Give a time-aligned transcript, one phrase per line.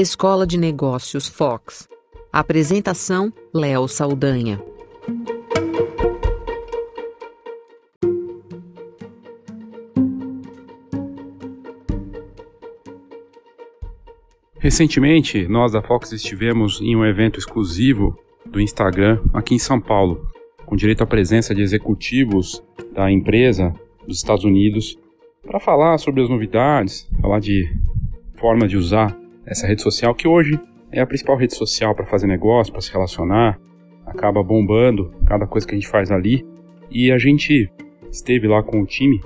[0.00, 1.86] Escola de Negócios Fox.
[2.32, 4.58] Apresentação: Léo Saldanha.
[14.58, 20.26] Recentemente, nós da Fox estivemos em um evento exclusivo do Instagram aqui em São Paulo,
[20.64, 22.62] com direito à presença de executivos
[22.94, 23.74] da empresa
[24.08, 24.98] dos Estados Unidos
[25.42, 27.70] para falar sobre as novidades, falar de
[28.36, 29.14] forma de usar
[29.50, 30.58] essa rede social que hoje
[30.92, 33.58] é a principal rede social para fazer negócio, para se relacionar,
[34.06, 36.46] acaba bombando cada coisa que a gente faz ali.
[36.88, 37.70] E a gente
[38.10, 39.20] esteve lá com o time.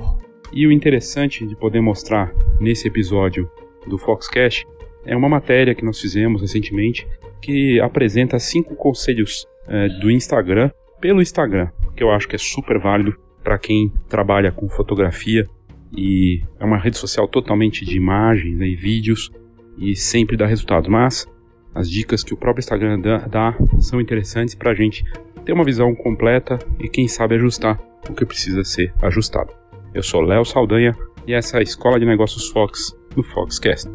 [0.53, 3.51] E o interessante de poder mostrar nesse episódio
[3.87, 4.67] do Foxcast
[5.05, 7.07] é uma matéria que nós fizemos recentemente
[7.41, 10.71] que apresenta cinco conselhos é, do Instagram
[11.01, 15.47] pelo Instagram, que eu acho que é super válido para quem trabalha com fotografia.
[15.95, 19.31] E é uma rede social totalmente de imagens né, e vídeos
[19.77, 20.91] e sempre dá resultado.
[20.91, 21.27] Mas
[21.75, 25.05] as dicas que o próprio Instagram dá, são interessantes para a gente
[25.45, 29.53] ter uma visão completa e quem sabe ajustar o que precisa ser ajustado.
[29.93, 33.89] Eu sou Léo Saldanha e essa é a Escola de Negócios Fox no Foxcast.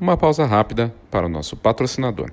[0.00, 2.32] Uma pausa rápida para o nosso patrocinador.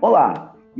[0.00, 0.49] Olá,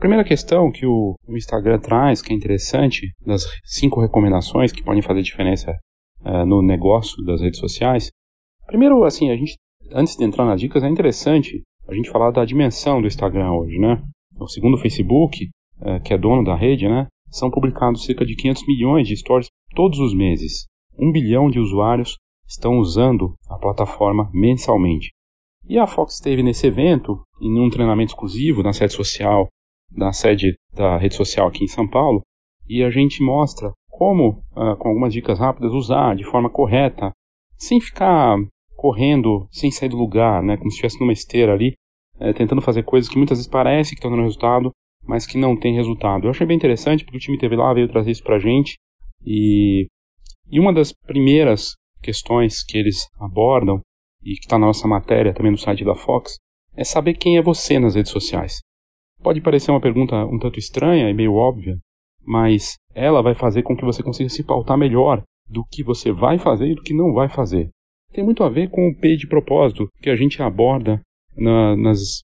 [0.00, 5.22] Primeira questão que o, Instagram traz, que é interessante, das cinco recomendações que podem fazer
[5.22, 5.78] diferença
[6.22, 8.10] uh, no negócio das redes sociais.
[8.66, 9.54] Primeiro, assim, a gente,
[9.92, 13.78] antes de entrar nas dicas, é interessante a gente falar da dimensão do Instagram hoje,
[13.78, 14.02] né?
[14.40, 15.48] O segundo Facebook,
[15.80, 17.06] uh, que é dono da rede, né?
[17.30, 20.64] São publicados cerca de 500 milhões de stories todos os meses.
[20.98, 22.16] Um bilhão de usuários
[22.48, 25.10] estão usando a plataforma mensalmente.
[25.68, 29.46] E a Fox esteve nesse evento, em um treinamento exclusivo na sede social
[29.90, 32.22] da sede da rede social aqui em São Paulo
[32.68, 37.12] e a gente mostra como, uh, com algumas dicas rápidas, usar de forma correta,
[37.56, 38.38] sem ficar
[38.76, 41.74] correndo, sem sair do lugar, né, como se estivesse numa esteira ali,
[42.18, 44.70] é, tentando fazer coisas que muitas vezes parece que estão dando resultado,
[45.04, 46.24] mas que não tem resultado.
[46.24, 48.74] Eu achei bem interessante porque o time teve lá, veio trazer isso pra gente
[49.26, 49.86] e,
[50.50, 53.80] e uma das primeiras questões que eles abordam
[54.22, 56.36] e que está na nossa matéria também no site da Fox
[56.74, 58.60] é saber quem é você nas redes sociais.
[59.22, 61.76] Pode parecer uma pergunta um tanto estranha e meio óbvia,
[62.24, 66.38] mas ela vai fazer com que você consiga se pautar melhor do que você vai
[66.38, 67.68] fazer e do que não vai fazer.
[68.12, 71.00] Tem muito a ver com o P de propósito que a gente aborda
[71.36, 72.22] na, nas,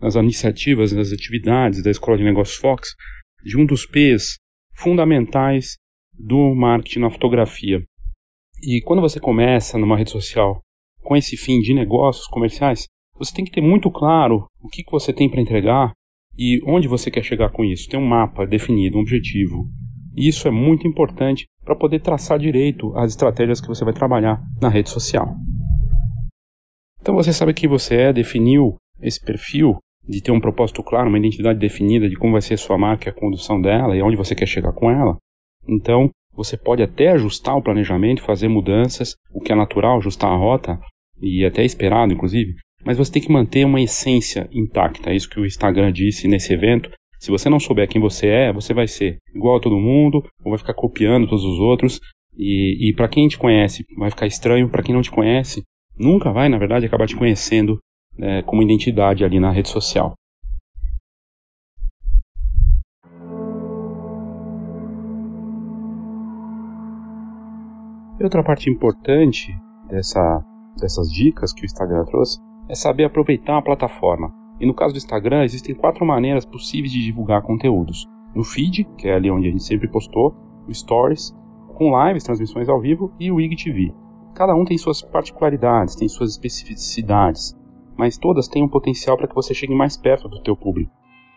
[0.00, 2.94] nas iniciativas, nas atividades da Escola de Negócios Fox,
[3.44, 4.36] de um dos P's
[4.74, 5.76] fundamentais
[6.18, 7.82] do marketing na fotografia.
[8.62, 10.60] E quando você começa numa rede social
[11.02, 14.90] com esse fim de negócios comerciais, você tem que ter muito claro o que, que
[14.90, 15.92] você tem para entregar,
[16.38, 17.88] e onde você quer chegar com isso.
[17.88, 19.68] Tem um mapa definido, um objetivo.
[20.16, 24.40] E isso é muito importante para poder traçar direito as estratégias que você vai trabalhar
[24.60, 25.34] na rede social.
[27.00, 29.78] Então você sabe quem você é, definiu esse perfil
[30.08, 33.12] de ter um propósito claro, uma identidade definida de como vai ser sua marca a
[33.14, 35.16] condução dela e onde você quer chegar com ela.
[35.68, 40.36] Então, você pode até ajustar o planejamento, fazer mudanças, o que é natural, ajustar a
[40.36, 40.80] rota
[41.20, 45.10] e até esperado, inclusive, mas você tem que manter uma essência intacta.
[45.10, 46.90] É isso que o Instagram disse nesse evento.
[47.18, 50.50] Se você não souber quem você é, você vai ser igual a todo mundo, ou
[50.50, 52.00] vai ficar copiando todos os outros.
[52.36, 54.68] E, e para quem te conhece, vai ficar estranho.
[54.68, 55.62] Para quem não te conhece,
[55.98, 57.78] nunca vai, na verdade, acabar te conhecendo
[58.18, 60.14] é, como identidade ali na rede social.
[68.20, 69.52] E outra parte importante
[69.88, 70.44] dessa,
[70.80, 74.32] dessas dicas que o Instagram trouxe é saber aproveitar a plataforma.
[74.60, 78.06] E no caso do Instagram, existem quatro maneiras possíveis de divulgar conteúdos.
[78.34, 80.34] No feed, que é ali onde a gente sempre postou,
[80.66, 81.34] o Stories,
[81.74, 83.94] com lives, transmissões ao vivo e o IGTV.
[84.34, 87.56] Cada um tem suas particularidades, tem suas especificidades,
[87.96, 90.92] mas todas têm um potencial para que você chegue mais perto do teu público.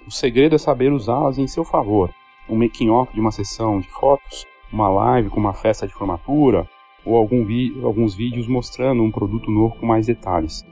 [0.05, 2.11] O segredo é saber usá-las em seu favor.
[2.49, 6.67] Um making-off de uma sessão de fotos, uma live com uma festa de formatura,
[7.05, 7.45] ou algum
[7.83, 10.63] alguns vídeos mostrando um produto novo com mais detalhes.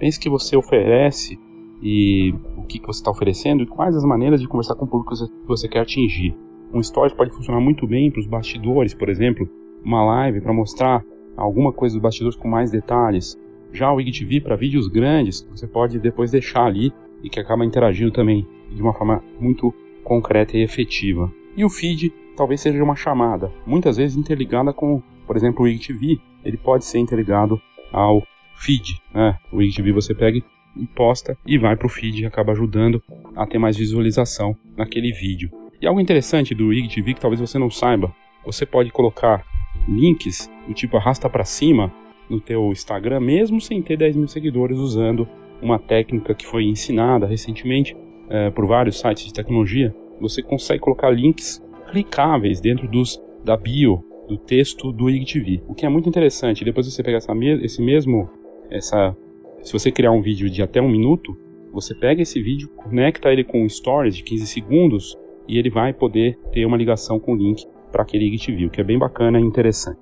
[0.00, 1.38] Pense que você oferece
[1.82, 4.88] e o que, que você está oferecendo e quais as maneiras de conversar com o
[4.88, 6.34] público que você quer atingir.
[6.72, 9.46] Um story pode funcionar muito bem para os bastidores, por exemplo,
[9.84, 11.04] uma live para mostrar
[11.36, 13.38] alguma coisa dos bastidores com mais detalhes.
[13.72, 16.90] Já o IGTV para vídeos grandes, você pode depois deixar ali
[17.22, 21.30] e que acaba interagindo também de uma forma muito concreta e efetiva.
[21.54, 26.18] E o feed talvez seja uma chamada, muitas vezes interligada com, por exemplo, o IGTV,
[26.42, 27.60] ele pode ser interligado
[27.92, 28.22] ao
[28.60, 29.00] feed.
[29.12, 29.36] Né?
[29.50, 33.02] O IGTV você pega e posta e vai para o feed e acaba ajudando
[33.34, 35.50] a ter mais visualização naquele vídeo.
[35.80, 38.14] E algo interessante do IGTV que talvez você não saiba,
[38.44, 39.44] você pode colocar
[39.88, 41.92] links do tipo arrasta para cima
[42.28, 45.26] no teu Instagram, mesmo sem ter 10 mil seguidores, usando
[45.60, 47.96] uma técnica que foi ensinada recentemente
[48.28, 49.94] é, por vários sites de tecnologia.
[50.20, 55.84] Você consegue colocar links clicáveis dentro dos da bio do texto do IGTV, o que
[55.84, 56.64] é muito interessante.
[56.64, 57.32] Depois você pega essa,
[57.62, 58.30] esse mesmo
[58.70, 59.16] essa
[59.62, 61.36] se você criar um vídeo de até um minuto,
[61.72, 66.38] você pega esse vídeo, conecta ele com stories de 15 segundos e ele vai poder
[66.50, 68.34] ter uma ligação com o link para aquele
[68.66, 70.00] o que é bem bacana e interessante.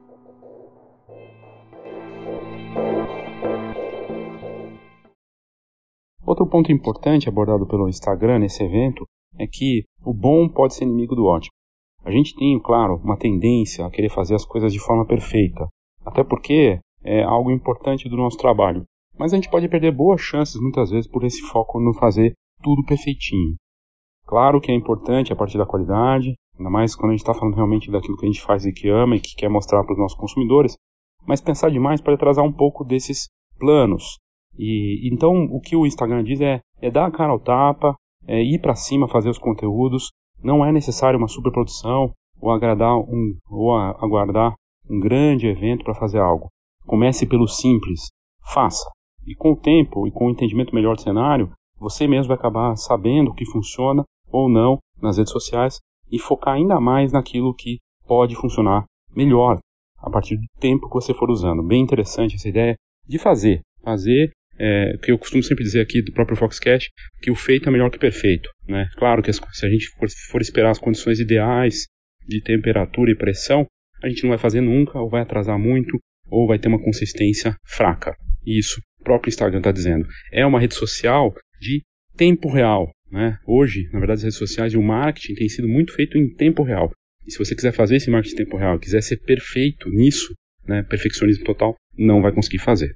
[6.24, 9.04] Outro ponto importante abordado pelo Instagram nesse evento
[9.38, 11.52] é que o bom pode ser inimigo do ótimo.
[12.04, 15.66] A gente tem, claro, uma tendência a querer fazer as coisas de forma perfeita,
[16.04, 18.84] até porque é algo importante do nosso trabalho.
[19.18, 22.84] Mas a gente pode perder boas chances muitas vezes por esse foco no fazer tudo
[22.84, 23.56] perfeitinho.
[24.26, 27.54] Claro que é importante a partir da qualidade, ainda mais quando a gente está falando
[27.54, 29.98] realmente daquilo que a gente faz e que ama e que quer mostrar para os
[29.98, 30.76] nossos consumidores,
[31.26, 33.28] mas pensar demais pode atrasar um pouco desses
[33.58, 34.18] planos.
[34.58, 37.94] E então o que o Instagram diz é, é dar a cara ao tapa,
[38.26, 40.10] é ir para cima fazer os conteúdos,
[40.42, 44.54] não é necessário uma superprodução ou agradar um ou aguardar
[44.90, 46.48] um grande evento para fazer algo.
[46.88, 48.06] Comece pelo simples,
[48.50, 48.88] faça.
[49.26, 52.74] E com o tempo e com o entendimento melhor do cenário, você mesmo vai acabar
[52.76, 54.02] sabendo o que funciona
[54.32, 55.76] ou não nas redes sociais
[56.10, 57.76] e focar ainda mais naquilo que
[58.06, 59.58] pode funcionar melhor
[59.98, 61.62] a partir do tempo que você for usando.
[61.62, 62.74] Bem interessante essa ideia
[63.06, 63.60] de fazer.
[63.82, 66.88] Fazer, é, que eu costumo sempre dizer aqui do próprio Foxcast,
[67.20, 68.48] que o feito é melhor que o perfeito.
[68.66, 68.88] Né?
[68.96, 71.84] Claro que as, se a gente for, for esperar as condições ideais
[72.26, 73.66] de temperatura e pressão,
[74.02, 75.98] a gente não vai fazer nunca, ou vai atrasar muito,
[76.30, 78.14] ou vai ter uma consistência fraca.
[78.46, 80.06] Isso o próprio Instagram está dizendo.
[80.32, 81.82] É uma rede social de
[82.16, 82.90] tempo real.
[83.10, 83.38] Né?
[83.46, 86.62] Hoje, na verdade, as redes sociais e o marketing tem sido muito feito em tempo
[86.62, 86.90] real.
[87.26, 90.34] E se você quiser fazer esse marketing em tempo real, quiser ser perfeito nisso,
[90.66, 92.94] né, perfeccionismo total, não vai conseguir fazer.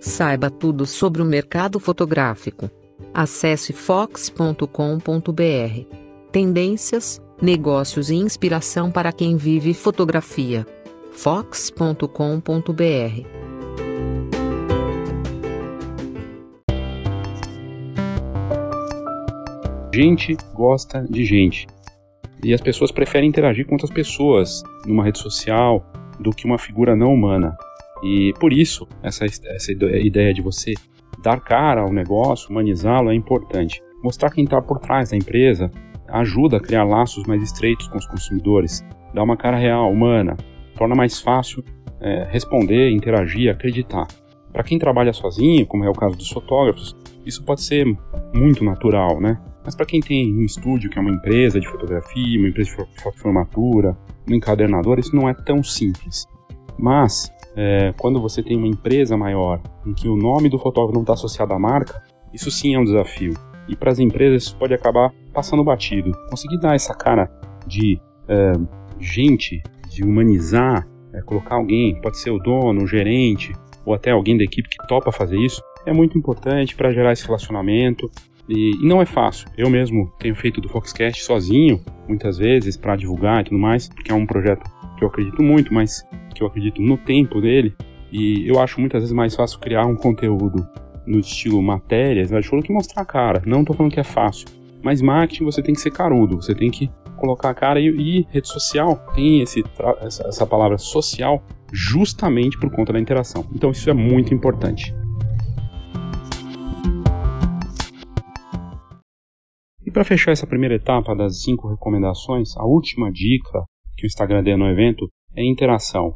[0.00, 2.70] Saiba tudo sobre o mercado fotográfico.
[3.18, 4.62] Acesse fox.com.br.
[6.30, 10.64] Tendências, negócios e inspiração para quem vive fotografia.
[11.10, 12.06] fox.com.br.
[19.92, 21.66] Gente gosta de gente.
[22.44, 25.84] E as pessoas preferem interagir com outras pessoas numa rede social
[26.20, 27.58] do que uma figura não humana.
[28.00, 30.72] E por isso, essa, essa ideia de você
[31.22, 33.82] dar cara ao negócio, humanizá-lo é importante.
[34.02, 35.70] Mostrar quem está por trás da empresa
[36.08, 40.36] ajuda a criar laços mais estreitos com os consumidores, dá uma cara real, humana,
[40.76, 41.62] torna mais fácil
[42.00, 44.06] é, responder, interagir, acreditar.
[44.52, 46.96] Para quem trabalha sozinho, como é o caso dos fotógrafos,
[47.26, 47.84] isso pode ser
[48.34, 49.38] muito natural, né?
[49.64, 53.20] Mas para quem tem um estúdio, que é uma empresa de fotografia, uma empresa de
[53.20, 53.96] formatura,
[54.28, 56.26] um encadernador, isso não é tão simples.
[56.78, 61.00] Mas é, quando você tem uma empresa maior, em que o nome do fotógrafo não
[61.00, 62.00] está associado à marca,
[62.32, 63.34] isso sim é um desafio.
[63.68, 66.12] E para as empresas isso pode acabar passando batido.
[66.30, 67.28] Conseguir dar essa cara
[67.66, 68.52] de é,
[69.00, 69.60] gente,
[69.90, 73.52] de humanizar, é, colocar alguém, pode ser o dono, o gerente,
[73.84, 77.26] ou até alguém da equipe que topa fazer isso, é muito importante para gerar esse
[77.26, 78.08] relacionamento.
[78.48, 79.48] E, e, não é fácil.
[79.58, 84.12] Eu mesmo tenho feito do Foxcast sozinho, muitas vezes, para divulgar e tudo mais, porque
[84.12, 84.62] é um projeto
[84.96, 86.06] que eu acredito muito, mas
[86.38, 87.74] que eu acredito no tempo dele,
[88.12, 90.66] e eu acho muitas vezes mais fácil criar um conteúdo
[91.06, 93.42] no estilo matérias, né, Acho que mostrar a cara.
[93.44, 94.46] Não tô falando que é fácil,
[94.82, 98.26] mas marketing você tem que ser carudo, você tem que colocar a cara e, e
[98.30, 99.64] rede social tem esse,
[100.00, 101.42] essa, essa palavra social
[101.72, 103.44] justamente por conta da interação.
[103.52, 104.94] Então isso é muito importante.
[109.84, 113.64] E para fechar essa primeira etapa das cinco recomendações, a última dica
[113.96, 116.14] que o Instagram deu no evento é interação.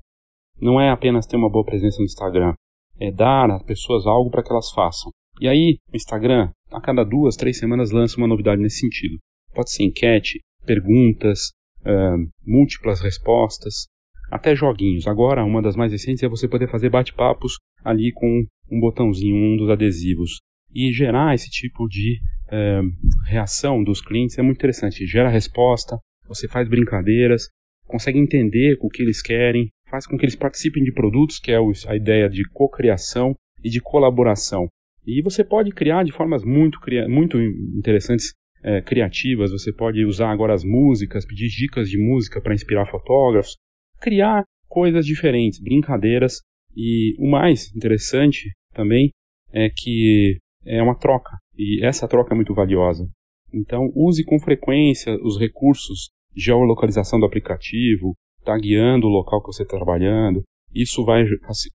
[0.62, 2.54] Não é apenas ter uma boa presença no Instagram,
[3.00, 5.10] é dar às pessoas algo para que elas façam.
[5.40, 9.18] E aí, o Instagram, a cada duas, três semanas, lança uma novidade nesse sentido.
[9.52, 11.50] Pode ser enquete, perguntas,
[11.80, 13.86] uh, múltiplas respostas,
[14.30, 15.08] até joguinhos.
[15.08, 17.54] Agora, uma das mais recentes é você poder fazer bate-papos
[17.84, 20.38] ali com um botãozinho, um dos adesivos.
[20.72, 22.88] E gerar esse tipo de uh,
[23.26, 25.06] reação dos clientes é muito interessante.
[25.08, 27.48] Gera resposta, você faz brincadeiras,
[27.84, 31.58] consegue entender o que eles querem, faz com que eles participem de produtos, que é
[31.86, 34.66] a ideia de cocriação e de colaboração.
[35.06, 38.32] E você pode criar de formas muito, muito interessantes,
[38.62, 39.50] é, criativas.
[39.50, 43.56] Você pode usar agora as músicas, pedir dicas de música para inspirar fotógrafos,
[44.00, 46.40] criar coisas diferentes, brincadeiras.
[46.74, 49.10] E o mais interessante também
[49.52, 51.36] é que é uma troca.
[51.58, 53.06] E essa troca é muito valiosa.
[53.52, 59.62] Então, use com frequência os recursos de geolocalização do aplicativo, tagueando o local que você
[59.62, 60.42] está trabalhando.
[60.74, 61.24] Isso vai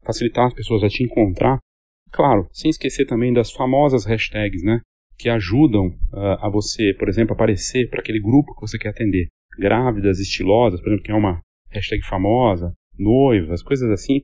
[0.03, 1.60] facilitar as pessoas a te encontrar
[2.15, 4.79] Claro, sem esquecer também das famosas hashtags, né?
[5.19, 9.27] Que ajudam uh, a você, por exemplo, aparecer para aquele grupo que você quer atender.
[9.60, 11.41] Grávidas, estilosas, por exemplo, que é uma
[11.72, 14.22] hashtag famosa, noivas, coisas assim,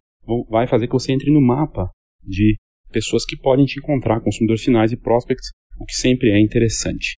[0.50, 1.90] vai fazer que você entre no mapa
[2.24, 2.56] de
[2.94, 7.16] pessoas que podem te encontrar, consumidores finais e prospects, o que sempre é interessante.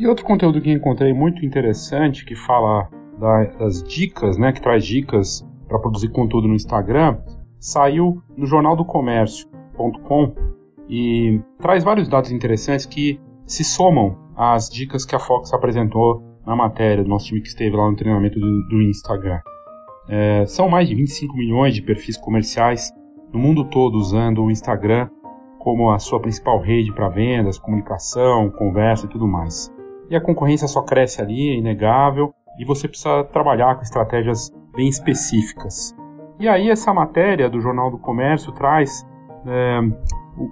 [0.00, 2.88] E outro conteúdo que encontrei muito interessante, que fala
[3.18, 7.18] da, das dicas, né, que traz dicas para produzir conteúdo no Instagram,
[7.58, 10.34] saiu no jornal do comércio.com
[10.88, 16.56] e traz vários dados interessantes que se somam às dicas que a Fox apresentou na
[16.56, 19.40] matéria do nosso time que esteve lá no treinamento do, do Instagram.
[20.08, 22.90] É, são mais de 25 milhões de perfis comerciais
[23.30, 25.10] no mundo todo usando o Instagram
[25.58, 29.70] como a sua principal rede para vendas, comunicação, conversa e tudo mais
[30.10, 34.88] e a concorrência só cresce ali, é inegável, e você precisa trabalhar com estratégias bem
[34.88, 35.94] específicas.
[36.38, 39.06] E aí essa matéria do Jornal do Comércio traz
[39.46, 39.80] é,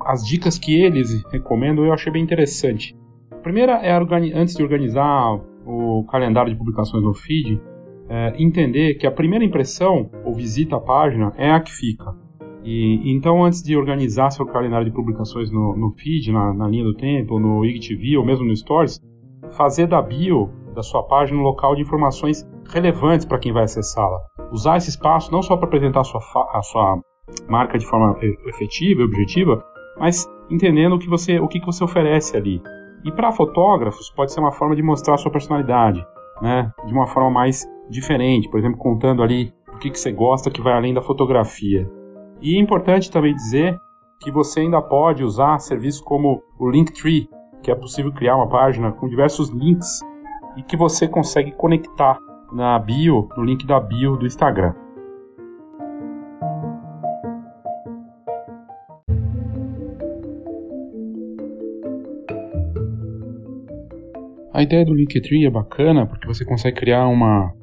[0.07, 2.97] as dicas que eles recomendam, eu achei bem interessante.
[3.31, 3.93] A primeira é,
[4.35, 7.61] antes de organizar o calendário de publicações no feed,
[8.09, 12.15] é, entender que a primeira impressão ou visita à página é a que fica.
[12.65, 16.85] E, então, antes de organizar seu calendário de publicações no, no feed, na, na linha
[16.85, 19.01] do tempo, no IGTV ou mesmo no Stories,
[19.51, 24.19] fazer da bio da sua página um local de informações relevantes para quem vai acessá-la.
[24.53, 26.21] Usar esse espaço não só para apresentar a sua,
[26.53, 27.01] a sua
[27.49, 29.65] marca de forma efetiva e objetiva,
[29.99, 32.63] mas entendendo o que você, o que, que você oferece ali.
[33.05, 36.05] E para fotógrafos, pode ser uma forma de mostrar a sua personalidade,
[36.41, 36.73] né?
[36.87, 40.61] de uma forma mais diferente, por exemplo, contando ali o que, que você gosta que
[40.61, 41.89] vai além da fotografia.
[42.41, 43.79] E é importante também dizer
[44.21, 47.29] que você ainda pode usar serviços como o Linktree,
[47.63, 50.01] que é possível criar uma página com diversos links
[50.57, 52.19] e que você consegue conectar
[52.53, 54.75] na bio, no link da bio do Instagram.
[64.53, 67.55] A ideia do Linktree é bacana porque você consegue criar uma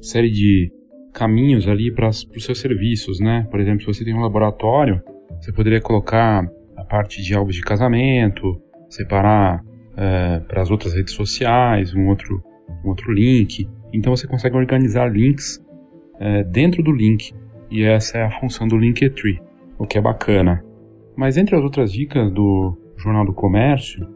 [0.00, 0.72] série de
[1.12, 3.46] caminhos ali para os seus serviços, né?
[3.48, 5.00] Por exemplo, se você tem um laboratório,
[5.40, 6.44] você poderia colocar
[6.76, 9.62] a parte de álbuns de casamento, separar
[9.96, 12.42] é, para as outras redes sociais, um outro,
[12.84, 13.68] um outro link.
[13.92, 15.62] Então você consegue organizar links
[16.18, 17.32] é, dentro do link.
[17.70, 19.40] E essa é a função do Linktree,
[19.78, 20.64] o que é bacana.
[21.16, 24.06] Mas entre as outras dicas do Jornal do Comércio,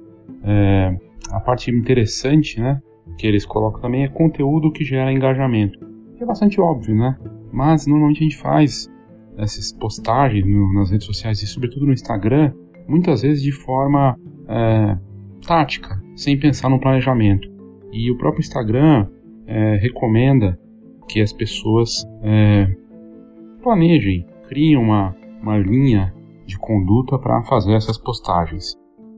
[0.44, 0.96] é,
[1.30, 2.80] a parte interessante né,
[3.18, 5.78] que eles colocam também é conteúdo que gera engajamento.
[6.16, 7.16] Que é bastante óbvio, né?
[7.52, 8.88] Mas normalmente a gente faz
[9.36, 12.52] essas postagens no, nas redes sociais e sobretudo no Instagram,
[12.86, 14.16] muitas vezes de forma
[14.50, 14.98] é,
[15.46, 17.48] tática, sem pensar no planejamento.
[17.92, 19.08] E o próprio Instagram
[19.46, 20.58] é, recomenda
[21.08, 22.68] que as pessoas é,
[23.62, 26.14] planejem, criem uma, uma linha
[26.46, 28.74] de conduta para fazer essas postagens.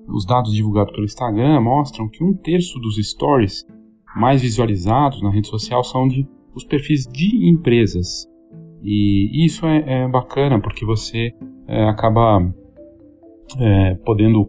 [0.08, 3.66] Os dados divulgados pelo Instagram mostram que um terço dos stories
[4.14, 8.28] mais visualizados na rede social são de os perfis de empresas.
[8.82, 11.32] E isso é, é bacana porque você
[11.66, 12.42] é, acaba
[13.58, 14.46] é, podendo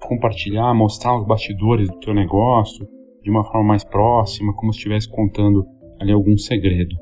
[0.00, 2.86] compartilhar, mostrar os bastidores do teu negócio
[3.22, 5.64] de uma forma mais próxima, como se estivesse contando
[6.00, 6.94] ali algum segredo.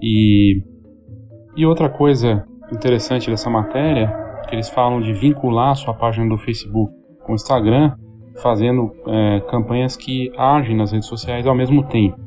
[0.00, 0.62] E,
[1.56, 4.08] e outra coisa interessante dessa matéria,
[4.48, 7.94] que eles falam de vincular a sua página do Facebook o Instagram
[8.42, 12.18] fazendo é, campanhas que agem nas redes sociais ao mesmo tempo.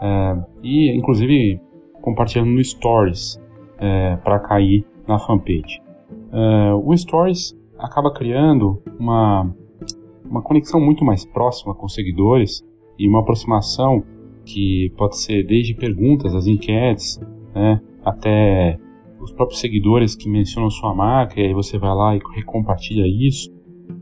[0.00, 1.60] É, e, inclusive,
[2.00, 3.40] compartilhando no Stories
[3.78, 5.82] é, para cair na fanpage.
[6.32, 9.50] É, o Stories acaba criando uma,
[10.24, 12.62] uma conexão muito mais próxima com os seguidores
[12.98, 14.02] e uma aproximação
[14.44, 17.20] que pode ser desde perguntas, as enquetes,
[17.54, 18.78] né, até
[19.20, 23.50] os próprios seguidores que mencionam sua marca, e aí você vai lá e recompartilha isso.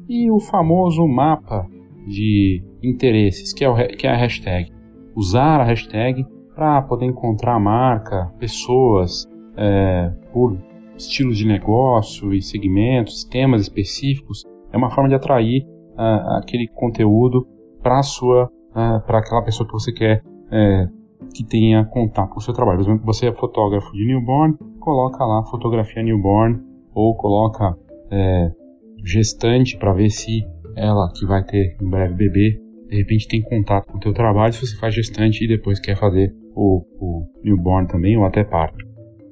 [0.09, 1.69] E o famoso mapa
[2.07, 4.73] de interesses, que é, o, que é a hashtag.
[5.15, 9.27] Usar a hashtag para poder encontrar a marca, pessoas
[9.57, 10.59] é, por
[10.97, 15.65] estilos de negócio e segmentos, temas específicos, é uma forma de atrair
[15.97, 17.47] uh, aquele conteúdo
[17.83, 20.87] para sua uh, para aquela pessoa que você quer é,
[21.35, 22.79] que tenha contato com o seu trabalho.
[22.79, 26.61] Por exemplo, você é fotógrafo de newborn, coloca lá fotografia newborn
[26.95, 27.75] ou coloca
[28.11, 28.51] é,
[29.03, 30.43] gestante para ver se
[30.77, 34.53] ela que vai ter em breve bebê de repente tem contato com o teu trabalho
[34.53, 38.85] se você faz gestante e depois quer fazer o, o newborn também ou até parto.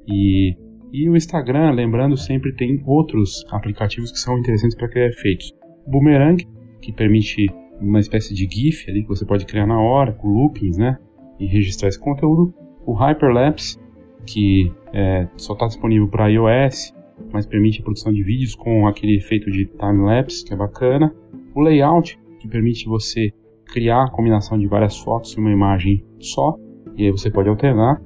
[0.09, 0.57] E,
[0.91, 5.53] e o Instagram, lembrando, sempre tem outros aplicativos que são interessantes para criar efeitos.
[5.91, 6.47] Boomerang,
[6.81, 7.47] que permite
[7.81, 10.99] uma espécie de GIF ali que você pode criar na hora, com loopings, né?
[11.39, 12.55] E registrar esse conteúdo.
[12.87, 13.79] O Hyperlapse,
[14.27, 16.95] que é, só está disponível para iOS,
[17.33, 21.15] mas permite a produção de vídeos com aquele efeito de time-lapse, que é bacana.
[21.55, 23.33] O Layout, que permite você
[23.67, 26.57] criar a combinação de várias fotos em uma imagem só,
[26.97, 28.01] e aí você pode alternar.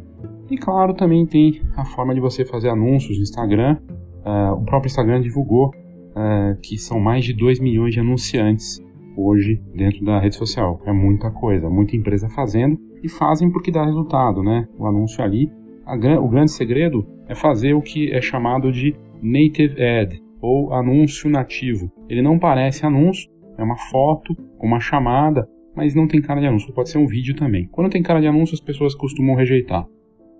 [0.50, 3.78] E claro, também tem a forma de você fazer anúncios no Instagram.
[4.24, 5.72] Uh, o próprio Instagram divulgou
[6.14, 8.80] uh, que são mais de 2 milhões de anunciantes
[9.16, 10.80] hoje dentro da rede social.
[10.86, 14.66] É muita coisa, muita empresa fazendo e fazem porque dá resultado, né?
[14.78, 15.50] O anúncio ali.
[15.86, 21.30] A, o grande segredo é fazer o que é chamado de native ad ou anúncio
[21.30, 21.90] nativo.
[22.08, 26.72] Ele não parece anúncio, é uma foto, uma chamada, mas não tem cara de anúncio.
[26.72, 27.66] Pode ser um vídeo também.
[27.68, 29.86] Quando tem cara de anúncio, as pessoas costumam rejeitar.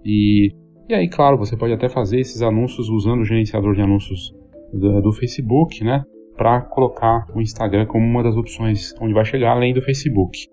[0.05, 0.53] E,
[0.89, 4.35] e aí, claro, você pode até fazer esses anúncios usando o gerenciador de anúncios
[4.79, 6.03] do, Facebook, né?
[6.37, 10.49] Para colocar o Instagram como uma das opções onde vai chegar, além do Facebook.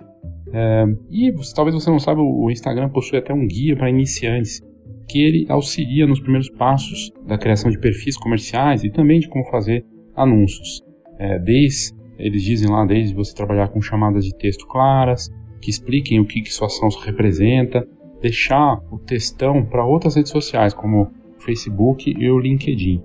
[0.54, 4.62] É, e você, talvez você não saiba, o Instagram possui até um guia para iniciantes,
[5.08, 9.46] que ele auxilia nos primeiros passos da criação de perfis comerciais e também de como
[9.50, 10.82] fazer anúncios.
[11.18, 15.30] É, desde, eles dizem lá, desde você trabalhar com chamadas de texto claras,
[15.62, 17.88] que expliquem o que, que sua ação representa,
[18.22, 23.02] deixar o textão para outras redes sociais, como o Facebook e o LinkedIn,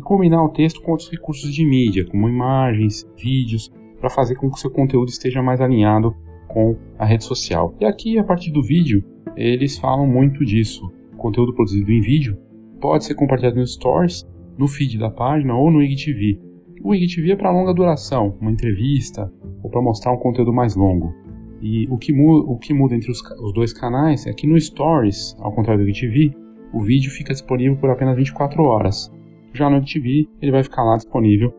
[0.00, 4.48] e combinar o texto com outros recursos de mídia, como imagens, vídeos, para fazer com
[4.48, 6.16] que o seu conteúdo esteja mais alinhado
[6.48, 7.74] com a rede social.
[7.78, 9.04] E aqui, a partir do vídeo,
[9.36, 10.90] eles falam muito disso.
[11.12, 12.38] O conteúdo produzido em vídeo
[12.80, 16.40] pode ser compartilhado no Stories, no feed da página ou no IGTV.
[16.82, 19.30] O IGTV é para longa duração, uma entrevista
[19.62, 21.14] ou para mostrar um conteúdo mais longo.
[21.60, 24.58] E o que, muda, o que muda entre os, os, dois canais é que no
[24.58, 26.34] Stories, ao contrário do IGTV,
[26.72, 29.12] o vídeo fica disponível por apenas 24 horas.
[29.52, 31.52] Já no IGTV, ele vai ficar lá disponível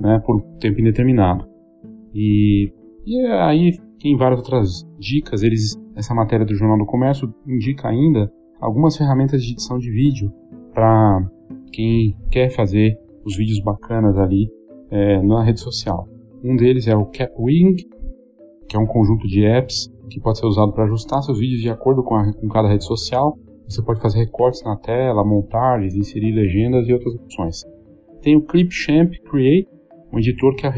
[0.00, 1.46] né, por tempo indeterminado.
[2.14, 2.72] E,
[3.06, 5.42] e aí tem várias outras dicas.
[5.42, 10.32] Eles, essa matéria do Jornal do Comércio indica ainda algumas ferramentas de edição de vídeo
[10.72, 11.28] para
[11.72, 14.50] quem quer fazer os vídeos bacanas ali
[14.90, 16.08] é, na rede social.
[16.42, 17.76] Um deles é o Capwing,
[18.68, 21.70] que é um conjunto de apps que pode ser usado para ajustar seus vídeos de
[21.70, 23.38] acordo com, a, com cada rede social.
[23.68, 27.64] Você pode fazer recortes na tela, montagens, inserir legendas e outras opções.
[28.20, 29.68] Tem o Clipchamp Create,
[30.12, 30.68] um editor que,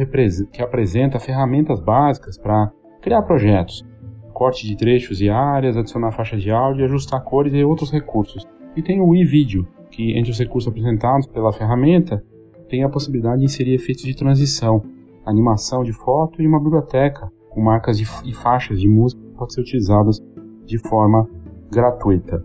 [0.52, 2.70] que apresenta ferramentas básicas para
[3.02, 3.84] criar projetos,
[4.32, 8.46] corte de trechos e áreas, adicionar faixa de áudio, ajustar cores e outros recursos.
[8.76, 12.22] E tem o eVideo, que entre os recursos apresentados pela ferramenta
[12.68, 14.82] tem a possibilidade de inserir efeitos de transição,
[15.24, 19.60] animação de foto e uma biblioteca com marcas e faixas de música que podem ser
[19.62, 20.20] utilizadas
[20.66, 21.28] de forma
[21.70, 22.44] gratuita.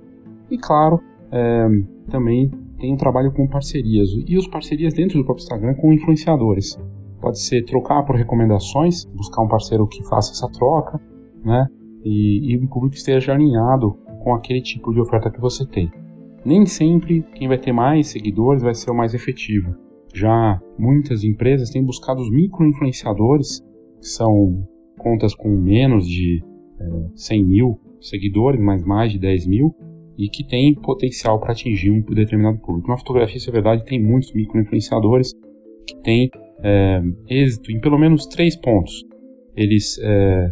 [0.51, 0.99] E claro,
[1.31, 1.67] é,
[2.09, 6.77] também tem um trabalho com parcerias e os parcerias dentro do próprio Instagram com influenciadores.
[7.21, 10.99] Pode ser trocar por recomendações, buscar um parceiro que faça essa troca,
[11.45, 11.67] né?
[12.03, 15.91] E, e um público esteja alinhado com aquele tipo de oferta que você tem.
[16.43, 19.75] Nem sempre quem vai ter mais seguidores vai ser o mais efetivo.
[20.13, 23.63] Já muitas empresas têm buscado os micro-influenciadores,
[23.99, 26.43] que são contas com menos de
[26.79, 26.85] é,
[27.15, 29.75] 100 mil seguidores, mas mais de 10 mil,
[30.17, 32.89] e que tem potencial para atingir um determinado público.
[32.89, 35.33] Na fotografia, isso é verdade, tem muitos micro-influenciadores
[35.87, 36.29] que têm
[36.63, 39.03] é, êxito em pelo menos três pontos.
[39.55, 40.51] Eles é,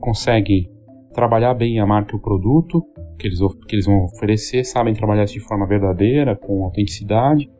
[0.00, 0.70] conseguem
[1.12, 2.84] trabalhar bem a marca e o produto
[3.18, 7.50] que eles, que eles vão oferecer, sabem trabalhar de forma verdadeira, com autenticidade,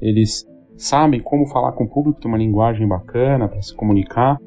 [0.00, 0.44] eles
[0.76, 4.38] sabem como falar com o público, tem uma linguagem bacana para se comunicar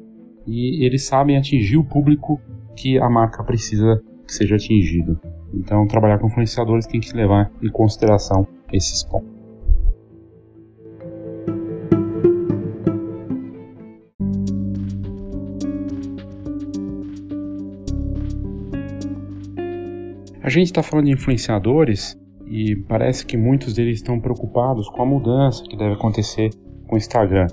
[0.46, 2.40] e eles sabem atingir o público
[2.76, 5.20] que a marca precisa que seja atingido.
[5.52, 9.40] Então, trabalhar com influenciadores tem que levar em consideração esses pontos.
[20.42, 25.06] A gente está falando de influenciadores e parece que muitos deles estão preocupados com a
[25.06, 26.50] mudança que deve acontecer
[26.88, 27.46] com o Instagram.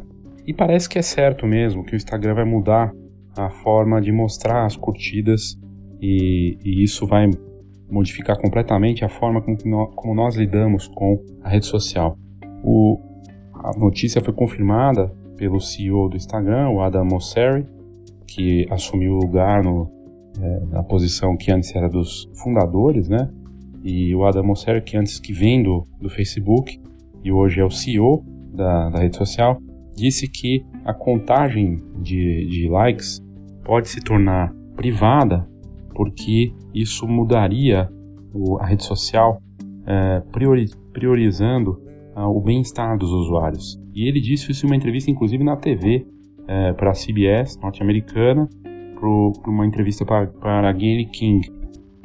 [0.47, 2.91] E parece que é certo mesmo que o Instagram vai mudar
[3.37, 5.59] a forma de mostrar as curtidas
[6.01, 7.29] e, e isso vai
[7.89, 9.41] modificar completamente a forma
[9.95, 12.17] como nós, lidamos com a rede social.
[12.63, 12.99] O,
[13.53, 17.65] a notícia foi confirmada pelo CEO do Instagram, o Adam Mosseri,
[18.27, 19.89] que assumiu o lugar no,
[20.41, 23.29] é, na posição que antes era dos fundadores, né?
[23.83, 26.79] E o Adam Mosseri, que antes que vem do, do Facebook
[27.23, 28.23] e hoje é o CEO
[28.53, 29.61] da, da rede social,
[29.95, 33.21] disse que a contagem de, de likes
[33.63, 35.47] pode se tornar privada
[35.97, 37.89] porque isso mudaria
[38.59, 39.41] a rede social
[39.83, 41.81] é, priori, priorizando
[42.15, 43.81] uh, o bem-estar dos usuários.
[43.95, 46.05] E ele disse isso em uma entrevista, inclusive na TV,
[46.47, 48.47] é, para a CBS norte-americana,
[48.93, 51.51] para uma entrevista para, para Gayle King.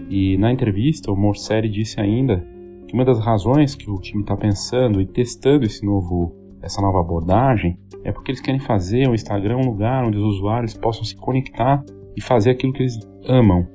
[0.08, 2.42] E na entrevista, o Morseri disse ainda
[2.88, 7.00] que uma das razões que o time está pensando e testando esse novo, essa nova
[7.00, 11.14] abordagem é porque eles querem fazer o Instagram um lugar onde os usuários possam se
[11.14, 11.84] conectar
[12.16, 13.66] e fazer aquilo que eles amam.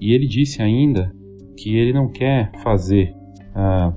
[0.00, 1.12] E ele disse ainda
[1.56, 3.14] que ele não quer fazer
[3.54, 3.94] uh,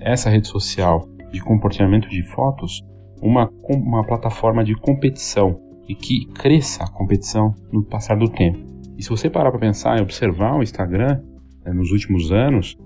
[0.00, 2.82] essa rede social de compartilhamento de fotos
[3.20, 8.58] uma, uma plataforma de competição e que cresça a competição no passar do tempo.
[8.96, 11.20] E se você parar para pensar e observar o Instagram
[11.64, 12.76] né, nos últimos anos,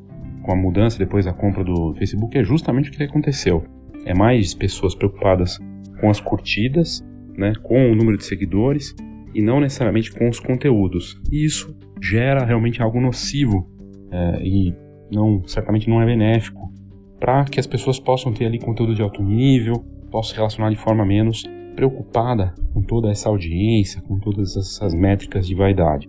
[0.43, 3.65] com a mudança depois da compra do Facebook, é justamente o que aconteceu.
[4.05, 5.59] É mais pessoas preocupadas
[6.01, 7.05] com as curtidas,
[7.37, 8.95] né, com o número de seguidores
[9.35, 11.21] e não necessariamente com os conteúdos.
[11.31, 13.69] E isso gera realmente algo nocivo
[14.11, 14.75] é, e
[15.13, 16.73] não certamente não é benéfico
[17.19, 20.77] para que as pessoas possam ter ali conteúdo de alto nível, possam se relacionar de
[20.77, 26.09] forma menos preocupada com toda essa audiência, com todas essas métricas de vaidade.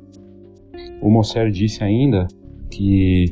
[1.01, 2.27] O Mosseri disse ainda
[2.71, 3.25] que,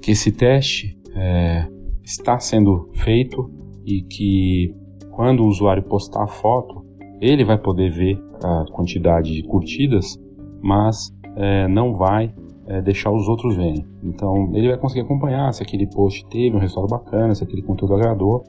[0.00, 1.66] que esse teste é,
[2.02, 3.50] está sendo feito
[3.84, 4.74] e que
[5.10, 6.84] quando o usuário postar a foto,
[7.20, 10.16] ele vai poder ver a quantidade de curtidas,
[10.62, 12.34] mas é, não vai
[12.66, 13.84] é, deixar os outros verem.
[14.02, 17.94] Então ele vai conseguir acompanhar se aquele post teve um resultado bacana, se aquele conteúdo
[17.94, 18.44] agradou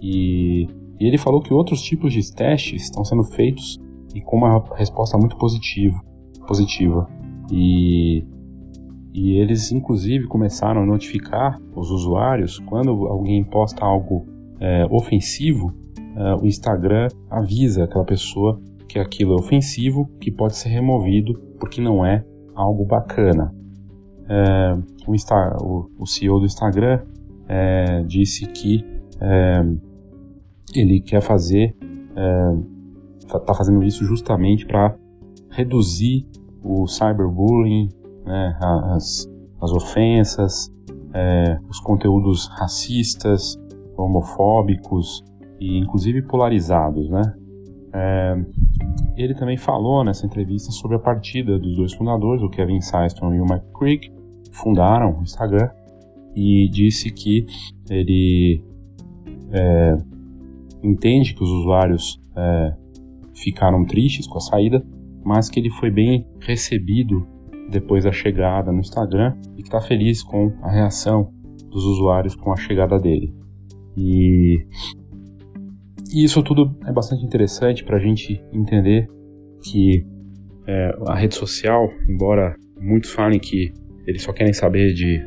[0.00, 3.80] e e ele falou que outros tipos de testes estão sendo feitos
[4.14, 6.00] e com uma resposta muito positiva.
[6.46, 7.08] positiva.
[7.50, 8.24] E,
[9.12, 14.26] e eles, inclusive, começaram a notificar os usuários quando alguém posta algo
[14.60, 15.74] é, ofensivo,
[16.16, 21.80] é, o Instagram avisa aquela pessoa que aquilo é ofensivo, que pode ser removido porque
[21.80, 23.54] não é algo bacana.
[24.28, 27.00] É, o, Insta, o, o, CEO do Instagram
[27.46, 28.84] é, disse que
[29.20, 29.62] é,
[30.74, 31.76] ele quer fazer,
[33.18, 34.96] está é, fazendo isso justamente para
[35.50, 36.26] reduzir
[36.62, 37.90] o cyberbullying,
[38.24, 39.28] né, as,
[39.60, 40.72] as ofensas,
[41.12, 43.58] é, os conteúdos racistas,
[43.96, 45.22] homofóbicos
[45.60, 47.22] e inclusive polarizados, né?
[47.94, 48.36] É,
[49.16, 53.40] ele também falou nessa entrevista sobre a partida dos dois fundadores, o Kevin Systrom e
[53.40, 54.12] o Mike Crick,
[54.50, 55.70] fundaram o Instagram,
[56.34, 57.46] e disse que
[57.88, 58.60] ele
[59.52, 59.96] é,
[60.82, 62.74] entende que os usuários é,
[63.32, 64.84] ficaram tristes com a saída,
[65.24, 67.26] mas que ele foi bem recebido
[67.70, 71.32] depois da chegada no Instagram e que está feliz com a reação
[71.70, 73.32] dos usuários com a chegada dele.
[73.96, 74.66] E,
[76.14, 79.08] e isso tudo é bastante interessante para a gente entender
[79.62, 80.06] que
[80.66, 83.72] é, a rede social, embora muitos falem que
[84.06, 85.20] eles só querem saber de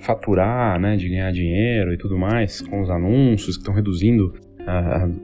[0.00, 4.32] faturar, né, de ganhar dinheiro e tudo mais com os anúncios que estão reduzindo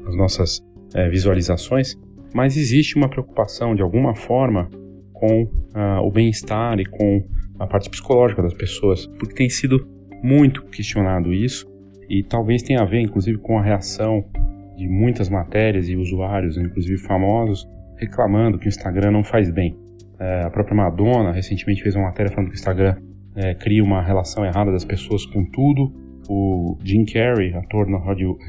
[0.06, 0.60] as nossas
[0.94, 1.96] é, visualizações,
[2.34, 4.68] mas existe uma preocupação de alguma forma
[5.12, 7.24] com ah, o bem-estar e com
[7.58, 9.88] a parte psicológica das pessoas, porque tem sido
[10.22, 11.66] muito questionado isso
[12.08, 14.24] e talvez tenha a ver, inclusive, com a reação
[14.78, 19.76] de muitas matérias e usuários, inclusive famosos, reclamando que o Instagram não faz bem.
[20.20, 22.96] É, a própria Madonna recentemente fez uma matéria falando que o Instagram
[23.36, 25.92] é, cria uma relação errada das pessoas com tudo
[26.28, 27.86] o Jim Carrey, ator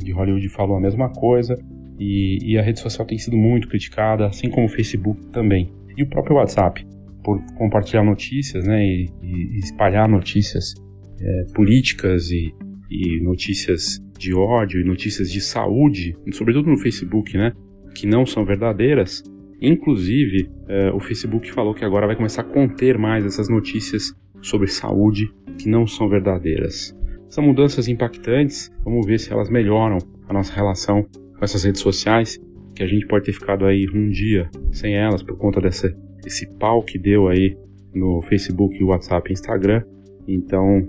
[0.04, 1.56] de Hollywood, falou a mesma coisa.
[1.98, 5.72] E, e, a rede social tem sido muito criticada, assim como o Facebook também.
[5.98, 6.86] E o próprio WhatsApp,
[7.24, 10.74] por compartilhar notícias né, e, e espalhar notícias
[11.20, 12.54] é, políticas e,
[12.90, 17.54] e, notícias de ódio e notícias de saúde, sobretudo no Facebook, né,
[17.96, 19.24] que não são verdadeiras.
[19.62, 24.68] Inclusive, eh, o Facebook falou que agora vai começar a conter mais essas notícias sobre
[24.68, 26.96] saúde que não são verdadeiras.
[27.30, 32.40] São mudanças impactantes, vamos ver se elas melhoram a nossa relação com essas redes sociais,
[32.76, 35.90] que a gente pode ter ficado aí um dia sem elas por conta dessa,
[36.22, 37.58] desse pau que deu aí
[37.94, 39.84] no Facebook, WhatsApp e Instagram.
[40.28, 40.86] Então,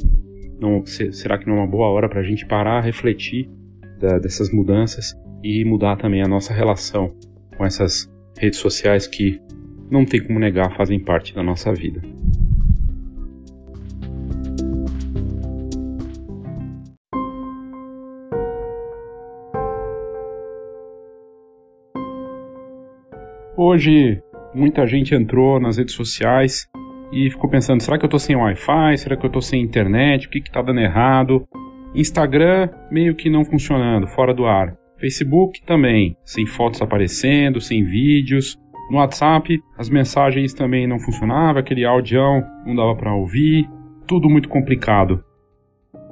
[0.61, 3.49] não, será que não é uma boa hora para a gente parar, refletir
[3.99, 7.14] da, dessas mudanças e mudar também a nossa relação
[7.57, 9.40] com essas redes sociais que
[9.90, 12.01] não tem como negar fazem parte da nossa vida.
[23.57, 24.23] Hoje
[24.55, 26.66] muita gente entrou nas redes sociais
[27.12, 28.99] e ficou pensando: será que eu estou sem Wi-Fi?
[28.99, 30.27] Será que eu estou sem internet?
[30.27, 31.46] O que está dando errado?
[31.94, 34.77] Instagram meio que não funcionando, fora do ar.
[34.99, 38.59] Facebook também, sem fotos aparecendo, sem vídeos.
[38.90, 43.68] No WhatsApp, as mensagens também não funcionavam, aquele audião não dava para ouvir,
[44.07, 45.25] tudo muito complicado.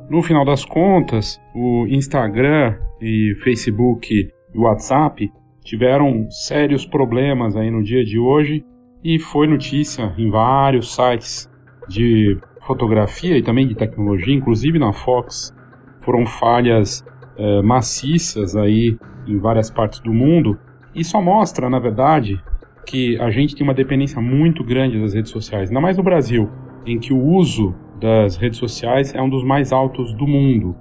[0.09, 5.31] No final das contas, o Instagram e Facebook e o WhatsApp
[5.63, 8.65] tiveram sérios problemas aí no dia de hoje
[9.03, 11.49] e foi notícia em vários sites
[11.89, 15.55] de fotografia e também de tecnologia, inclusive na Fox,
[16.01, 17.05] foram falhas
[17.37, 20.59] é, maciças aí em várias partes do mundo.
[20.95, 22.43] E só mostra, na verdade,
[22.85, 26.51] que a gente tem uma dependência muito grande das redes sociais, ainda mais no Brasil,
[26.85, 30.75] em que o uso das redes sociais é um dos mais altos do mundo.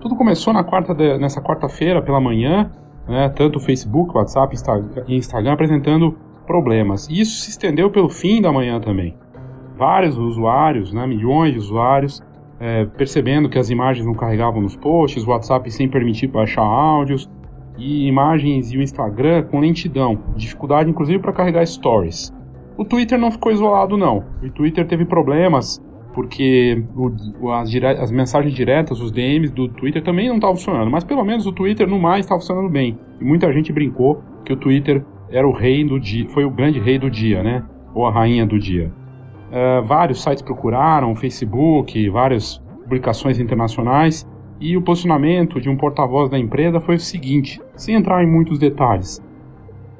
[0.00, 2.70] Tudo começou na quarta de, nessa quarta-feira pela manhã,
[3.06, 4.56] né, tanto o Facebook, WhatsApp
[5.06, 6.16] e Instagram apresentando
[6.50, 7.08] problemas.
[7.08, 9.14] E isso se estendeu pelo fim da manhã também.
[9.76, 12.20] Vários usuários, né, milhões de usuários,
[12.58, 17.30] é, percebendo que as imagens não carregavam nos posts, o WhatsApp sem permitir baixar áudios,
[17.78, 22.32] e imagens e o Instagram com lentidão, dificuldade inclusive para carregar stories.
[22.76, 24.24] O Twitter não ficou isolado não.
[24.42, 25.80] O Twitter teve problemas
[26.12, 26.82] porque
[27.40, 27.86] o, as, dire...
[27.86, 31.52] as, mensagens diretas, os DMs do Twitter também não estavam funcionando, mas pelo menos o
[31.52, 32.98] Twitter no mais estava funcionando bem.
[33.20, 36.78] E muita gente brincou que o Twitter era o rei do dia, foi o grande
[36.80, 37.64] rei do dia, né?
[37.94, 38.92] Ou a rainha do dia.
[39.50, 44.28] Uh, vários sites procuraram, Facebook, várias publicações internacionais,
[44.60, 48.58] e o posicionamento de um porta-voz da empresa foi o seguinte, sem entrar em muitos
[48.58, 49.22] detalhes.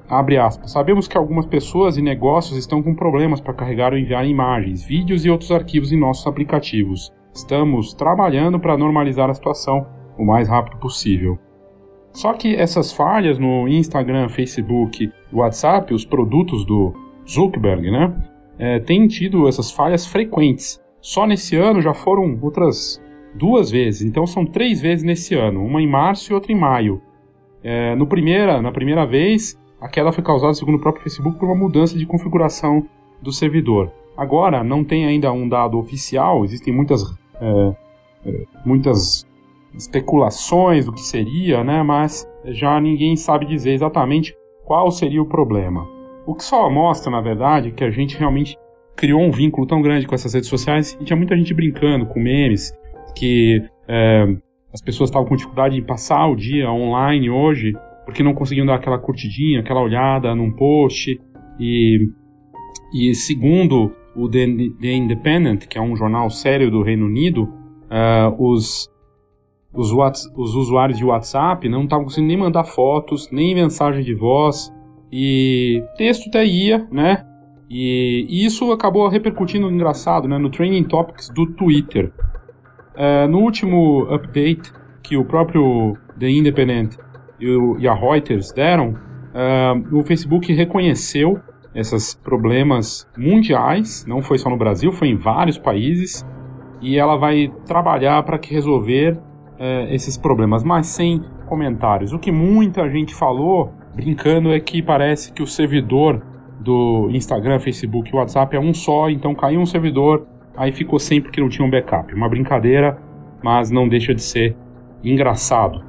[0.09, 0.73] Abre aspas.
[0.73, 5.25] Sabemos que algumas pessoas e negócios estão com problemas para carregar ou enviar imagens, vídeos
[5.25, 7.13] e outros arquivos em nossos aplicativos.
[7.33, 9.87] Estamos trabalhando para normalizar a situação
[10.19, 11.39] o mais rápido possível.
[12.13, 16.93] Só que essas falhas no Instagram, Facebook, WhatsApp, os produtos do
[17.29, 18.13] Zuckerberg, né,
[18.59, 20.81] é, têm tido essas falhas frequentes.
[21.01, 23.01] Só nesse ano já foram outras
[23.35, 27.01] duas vezes, então são três vezes nesse ano, uma em março e outra em maio.
[27.63, 31.47] É, no primeira, na primeira vez, a queda foi causada, segundo o próprio Facebook, por
[31.47, 32.87] uma mudança de configuração
[33.23, 33.91] do servidor.
[34.17, 37.03] Agora, não tem ainda um dado oficial, existem muitas,
[37.41, 37.75] é,
[38.27, 39.27] é, muitas
[39.75, 45.87] especulações do que seria, né, mas já ninguém sabe dizer exatamente qual seria o problema.
[46.27, 48.57] O que só mostra, na verdade, que a gente realmente
[48.97, 52.21] criou um vínculo tão grande com essas redes sociais e tinha muita gente brincando com
[52.21, 52.73] memes,
[53.17, 54.27] que é,
[54.73, 57.73] as pessoas estavam com dificuldade em passar o dia online hoje
[58.11, 61.21] porque não conseguiam dar aquela curtidinha, aquela olhada num post.
[61.59, 62.09] E,
[62.93, 64.45] e segundo o The,
[64.83, 68.91] Independent, que é um jornal sério do Reino Unido, uh, os,
[69.73, 74.73] os, os usuários de WhatsApp não estavam conseguindo nem mandar fotos, nem mensagem de voz,
[75.13, 77.25] e texto até ia, né?
[77.69, 82.13] E, e isso acabou repercutindo, engraçado, né, no Training Topics do Twitter.
[82.97, 86.97] Uh, no último update que o próprio The Independent
[87.39, 91.39] e, o, e a Reuters deram, uh, o Facebook reconheceu
[91.73, 96.27] esses problemas mundiais, não foi só no Brasil, foi em vários países,
[96.81, 99.17] e ela vai trabalhar para que resolver
[99.61, 102.13] uh, esses problemas, mas sem comentários.
[102.13, 106.23] O que muita gente falou, brincando, é que parece que o servidor
[106.59, 111.21] do Instagram, Facebook e WhatsApp é um só, então caiu um servidor, aí ficou sem
[111.21, 112.13] porque não tinha um backup.
[112.15, 112.99] Uma brincadeira,
[113.43, 114.57] mas não deixa de ser
[115.05, 115.83] engraçado.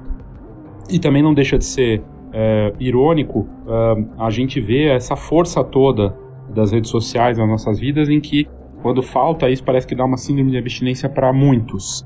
[0.90, 2.02] E também não deixa de ser
[2.34, 6.16] é, irônico é, a gente ver essa força toda
[6.50, 8.48] das redes sociais nas nossas vidas, em que
[8.82, 12.06] quando falta isso parece que dá uma síndrome de abstinência para muitos.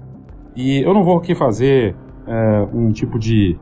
[0.55, 1.95] E eu não vou aqui fazer
[2.27, 3.57] é, um tipo de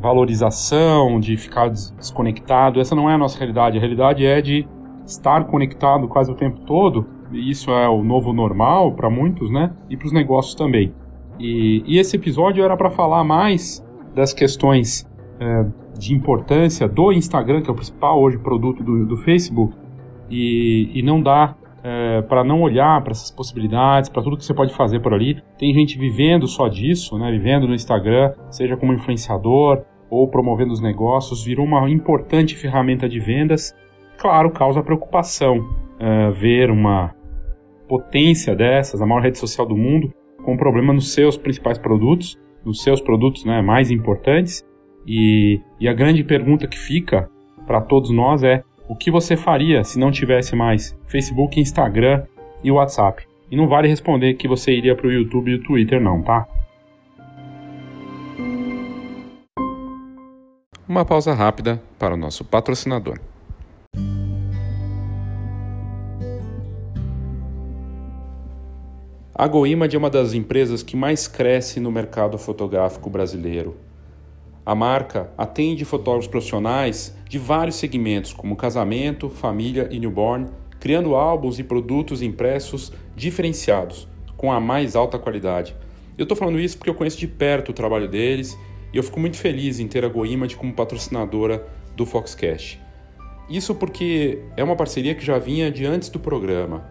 [0.00, 2.80] valorização, de ficar desconectado.
[2.80, 3.78] Essa não é a nossa realidade.
[3.78, 4.66] A realidade é de
[5.06, 7.06] estar conectado quase o tempo todo.
[7.32, 9.72] E isso é o novo normal para muitos, né?
[9.88, 10.92] E para os negócios também.
[11.38, 15.08] E, e esse episódio era para falar mais das questões
[15.40, 15.66] é,
[15.98, 19.74] de importância do Instagram, que é o principal hoje produto do, do Facebook,
[20.30, 21.54] e, e não dá
[21.84, 25.42] é, para não olhar para essas possibilidades, para tudo que você pode fazer por ali.
[25.58, 30.80] Tem gente vivendo só disso, né, vivendo no Instagram, seja como influenciador ou promovendo os
[30.80, 33.74] negócios, virou uma importante ferramenta de vendas.
[34.16, 35.68] Claro, causa preocupação
[35.98, 37.14] é, ver uma
[37.86, 40.10] potência dessas, a maior rede social do mundo,
[40.42, 44.64] com problema nos seus principais produtos, nos seus produtos né, mais importantes.
[45.06, 47.28] E, e a grande pergunta que fica
[47.66, 52.24] para todos nós é: o que você faria se não tivesse mais Facebook, Instagram
[52.62, 53.26] e WhatsApp?
[53.50, 56.46] E não vale responder que você iria para o YouTube e o Twitter, não, tá?
[60.86, 63.18] Uma pausa rápida para o nosso patrocinador.
[69.34, 73.74] A GoImage é uma das empresas que mais cresce no mercado fotográfico brasileiro.
[74.66, 80.46] A marca atende fotógrafos profissionais de vários segmentos, como casamento, família e newborn,
[80.80, 85.76] criando álbuns e produtos impressos diferenciados, com a mais alta qualidade.
[86.16, 88.58] Eu estou falando isso porque eu conheço de perto o trabalho deles
[88.90, 92.80] e eu fico muito feliz em ter a GoImage como patrocinadora do Foxcast.
[93.50, 96.82] Isso porque é uma parceria que já vinha de antes do programa.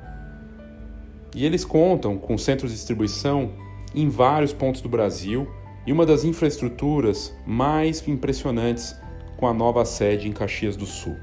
[1.35, 3.51] E eles contam com centros de distribuição
[3.95, 5.47] em vários pontos do Brasil
[5.85, 8.95] e uma das infraestruturas mais impressionantes
[9.37, 11.15] com a nova sede em Caxias do Sul.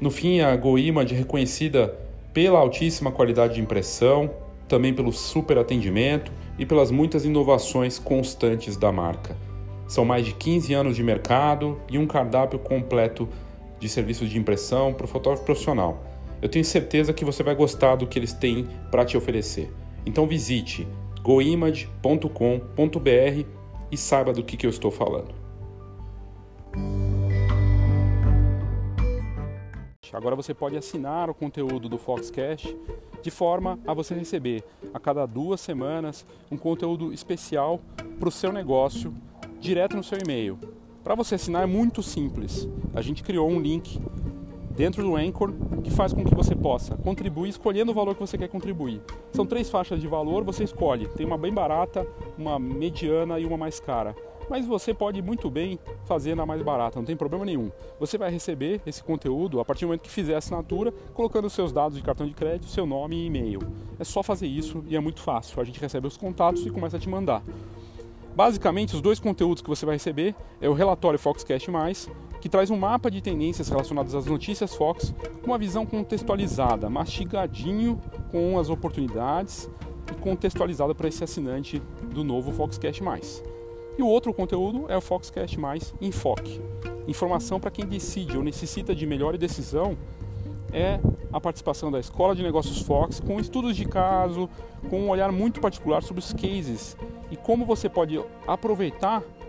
[0.00, 1.96] No fim, a GoImage é reconhecida
[2.32, 4.30] pela altíssima qualidade de impressão,
[4.66, 9.36] também pelo super atendimento e pelas muitas inovações constantes da marca.
[9.86, 13.28] São mais de 15 anos de mercado e um cardápio completo
[13.78, 16.14] de serviços de impressão para o fotógrafo profissional
[16.44, 19.72] eu tenho certeza que você vai gostar do que eles têm para te oferecer.
[20.04, 20.86] Então visite
[21.24, 22.28] goimage.com.br
[23.90, 25.34] e saiba do que, que eu estou falando.
[30.12, 32.76] Agora você pode assinar o conteúdo do Foxcast
[33.22, 37.80] de forma a você receber a cada duas semanas um conteúdo especial
[38.20, 39.12] para o seu negócio
[39.58, 40.58] direto no seu e-mail.
[41.02, 42.68] Para você assinar é muito simples.
[42.94, 43.98] A gente criou um link
[44.74, 48.36] dentro do Anchor que faz com que você possa contribuir escolhendo o valor que você
[48.36, 49.00] quer contribuir.
[49.32, 51.08] São três faixas de valor, você escolhe.
[51.08, 52.06] Tem uma bem barata,
[52.36, 54.14] uma mediana e uma mais cara.
[54.48, 57.70] Mas você pode muito bem fazer na mais barata, não tem problema nenhum.
[57.98, 61.72] Você vai receber esse conteúdo a partir do momento que fizer a assinatura, colocando seus
[61.72, 63.60] dados de cartão de crédito, seu nome e e-mail.
[63.98, 65.60] É só fazer isso e é muito fácil.
[65.60, 67.42] A gente recebe os contatos e começa a te mandar.
[68.34, 71.70] Basicamente, os dois conteúdos que você vai receber é o relatório Foxcast+,
[72.44, 77.98] que traz um mapa de tendências relacionadas às notícias Fox, com uma visão contextualizada, mastigadinho
[78.30, 79.66] com as oportunidades
[80.12, 81.80] e contextualizada para esse assinante
[82.12, 83.02] do novo Foxcast+.
[83.96, 85.56] E o outro conteúdo é o Foxcast+,
[86.02, 86.60] Enfoque.
[87.08, 89.96] Informação para quem decide ou necessita de melhor decisão
[90.70, 91.00] é
[91.32, 94.50] a participação da Escola de Negócios Fox com estudos de caso,
[94.90, 96.94] com um olhar muito particular sobre os cases
[97.30, 99.22] e como você pode aproveitar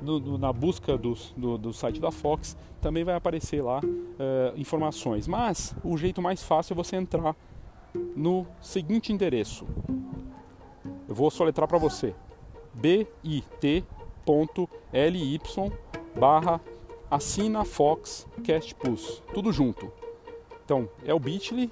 [0.00, 4.56] no, no, na busca do, do, do, site da Fox, também vai aparecer lá uh,
[4.56, 5.26] informações.
[5.26, 7.34] Mas o jeito mais fácil é você entrar
[8.16, 9.66] no seguinte endereço.
[11.08, 12.14] Eu vou soletrar para você:
[12.74, 13.40] bit.ly
[16.18, 16.60] barra
[17.10, 19.90] assina Fox Cast Plus, tudo junto.
[20.64, 21.70] Então, é o bit.ly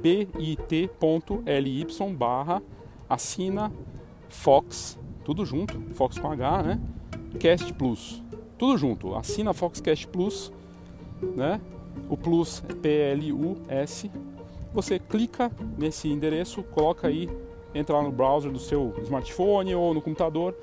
[0.00, 1.86] bit.ly
[2.16, 2.62] barra
[3.08, 3.72] assina
[4.28, 6.80] Fox, tudo junto, Fox com H, né?
[7.38, 8.22] Cast Plus,
[8.58, 9.14] tudo junto.
[9.14, 10.52] Assina Fox Cast Plus,
[11.36, 11.60] né?
[12.08, 14.10] O Plus é P-L-U-S.
[14.72, 17.28] Você clica nesse endereço, coloca aí,
[17.74, 20.54] entra lá no browser do seu smartphone ou no computador,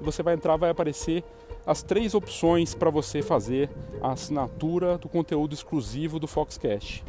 [0.00, 1.24] você vai entrar, vai aparecer
[1.66, 3.70] as três opções para você fazer
[4.02, 7.02] a assinatura do conteúdo exclusivo do Foxcast.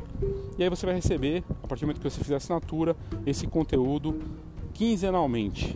[0.57, 2.95] E aí você vai receber, a partir do momento que você fizer a assinatura,
[3.25, 4.17] esse conteúdo
[4.73, 5.75] quinzenalmente,